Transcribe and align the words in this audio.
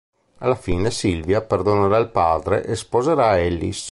Alla 0.39 0.55
fine, 0.55 0.89
Sylvia 0.89 1.43
perdonerà 1.43 1.97
il 1.99 2.09
padre 2.09 2.65
e 2.65 2.75
sposerà 2.75 3.37
Ellis. 3.37 3.89